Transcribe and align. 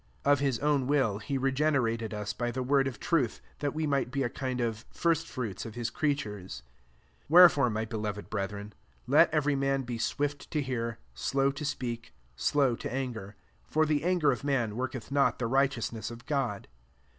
18 0.25 0.31
Of 0.31 0.39
his 0.39 0.57
own 0.61 0.87
will 0.87 1.19
he 1.19 1.37
regenerated 1.37 2.11
us 2.11 2.33
by 2.33 2.49
the 2.49 2.63
word 2.63 2.87
of 2.87 2.99
truth, 2.99 3.39
that 3.59 3.75
we 3.75 3.85
might 3.85 4.09
be 4.09 4.23
a 4.23 4.31
kind 4.31 4.59
of 4.59 4.83
first 4.89 5.27
fruits 5.27 5.63
qf 5.63 5.75
his 5.75 5.91
creatures. 5.91 6.63
19 7.25 7.25
Wherefore, 7.29 7.69
my 7.69 7.85
beloved 7.85 8.27
brethren, 8.27 8.73
let 9.05 9.29
every 9.31 9.55
man 9.55 9.83
be 9.83 9.99
swift 9.99 10.49
to 10.49 10.59
hear, 10.59 10.97
slow 11.13 11.51
to 11.51 11.63
speak, 11.63 12.13
slow 12.35 12.75
to 12.77 12.91
anger: 12.91 13.35
20 13.69 13.69
for 13.69 13.85
the 13.85 14.03
anger 14.03 14.31
of 14.31 14.43
man 14.43 14.75
worketh 14.75 15.11
not 15.11 15.37
the 15.37 15.45
righteousness 15.45 16.09
of 16.09 16.25
God. 16.25 16.67